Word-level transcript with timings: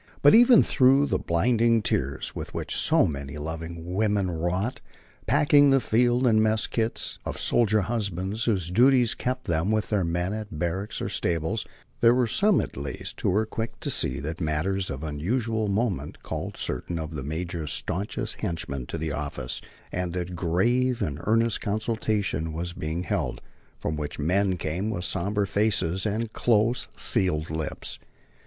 But 0.23 0.33
even 0.33 0.63
through 0.63 1.05
the 1.05 1.19
blinding 1.19 1.83
tears 1.83 2.33
with 2.33 2.55
which 2.55 2.75
so 2.75 3.05
many 3.05 3.37
loving 3.37 3.93
women 3.93 4.31
wrought, 4.31 4.81
packing 5.27 5.69
the 5.69 5.79
field 5.79 6.25
and 6.25 6.41
mess 6.41 6.65
kits 6.65 7.19
of 7.23 7.39
soldier 7.39 7.81
husbands 7.81 8.45
whose 8.45 8.71
duties 8.71 9.13
kept 9.13 9.43
them 9.45 9.69
with 9.69 9.91
their 9.91 10.03
men 10.03 10.33
at 10.33 10.57
barracks 10.57 11.03
or 11.03 11.09
stables, 11.09 11.67
there 11.99 12.15
were 12.15 12.25
some, 12.25 12.61
at 12.61 12.75
least, 12.75 13.21
who 13.21 13.29
were 13.29 13.45
quick 13.45 13.79
to 13.81 13.91
see 13.91 14.19
that 14.19 14.41
matters 14.41 14.89
of 14.89 15.03
unusual 15.03 15.67
moment 15.67 16.23
called 16.23 16.57
certain 16.57 16.97
of 16.97 17.11
the 17.11 17.21
major's 17.21 17.71
stanchest 17.71 18.41
henchmen 18.41 18.87
to 18.87 18.97
the 18.97 19.11
office, 19.11 19.61
and 19.91 20.13
that 20.13 20.35
grave 20.35 21.03
and 21.03 21.19
earnest 21.25 21.61
consultation 21.61 22.53
was 22.53 22.73
being 22.73 23.03
held, 23.03 23.39
from 23.77 23.95
which 23.95 24.17
men 24.17 24.57
came 24.57 24.89
with 24.89 25.05
sombre 25.05 25.45
faces 25.45 26.07
and 26.07 26.33
close 26.33 26.87
sealed 26.95 27.51
lips. 27.51 27.99